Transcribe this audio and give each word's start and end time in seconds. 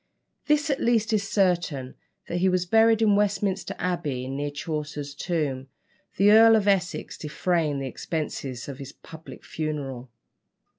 This 0.47 0.71
at 0.71 0.81
least 0.81 1.13
is 1.13 1.29
certain, 1.29 1.93
that 2.27 2.39
he 2.39 2.49
was 2.49 2.65
buried 2.65 3.03
in 3.03 3.15
Westminster 3.15 3.75
Abbey, 3.77 4.27
near 4.27 4.49
Chaucer's 4.49 5.13
tomb, 5.13 5.67
the 6.17 6.31
Earl 6.31 6.55
of 6.55 6.67
Essex 6.67 7.19
defraying 7.19 7.77
the 7.77 7.85
expenses 7.87 8.67
of 8.67 8.79
his 8.79 8.93
public 8.93 9.45
funeral. 9.45 10.09